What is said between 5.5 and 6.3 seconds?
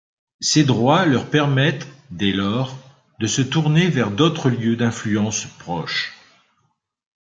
proches.